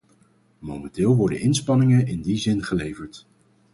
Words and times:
Momenteel 0.59 1.15
worden 1.15 1.39
inspanningen 1.39 2.05
in 2.07 2.21
die 2.21 2.37
zin 2.37 2.63
geleverd. 2.63 3.25